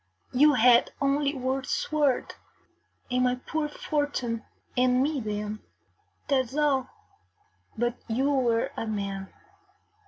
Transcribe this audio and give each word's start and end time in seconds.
You 0.33 0.53
had 0.55 0.93
only 0.99 1.37
your 1.37 1.63
sword 1.63 2.33
and 3.11 3.23
my 3.23 3.35
poor 3.35 3.69
fortune 3.69 4.43
and 4.75 4.99
me 5.03 5.19
then 5.19 5.59
that 6.27 6.39
is 6.45 6.57
all; 6.57 6.89
but 7.77 7.97
you 8.07 8.31
were 8.31 8.71
a 8.75 8.87
man. 8.87 9.31